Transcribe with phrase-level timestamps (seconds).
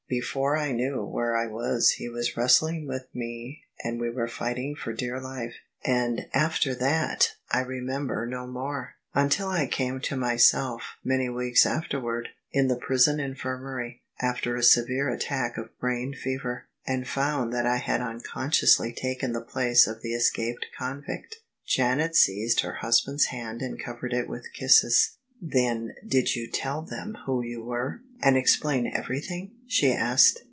[0.09, 4.75] Before I knew where I was he was wrestling with me and we were fighting
[4.75, 5.53] for dear life.
[5.85, 12.27] And after that I remember no more, until I came to myself— ^many weeks afterward—
[12.51, 17.77] in the prison infirmary, after a severe attack of brain fever; and found that I
[17.77, 23.81] had unconsciously taken the place of the escaped convict." Janet seized her husband's hand and
[23.81, 25.11] covered it with kisses."
[25.43, 30.39] Then did you tell them who you were, and explain everything?" she asked.